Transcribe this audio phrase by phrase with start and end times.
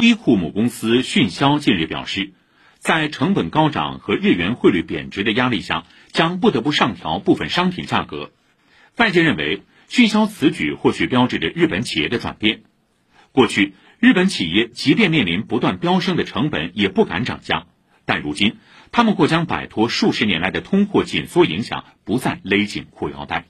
[0.00, 2.32] 低库母公司迅销近日表示，
[2.78, 8.32] 在成本高涨和日元汇率贬值的压力下，将不得不上调部分商品价格。
[8.96, 9.60] 外界认为，
[9.90, 12.62] 迅销此举或许标志着日本企业的转变。
[13.32, 17.66] 过去，日本企业即便面临不断飙升的成本，也不敢涨价。
[18.06, 18.56] 但如今，
[18.92, 23.44] 他们或将摆脱数十年来的通货紧缩影响，不再勒紧裤腰带。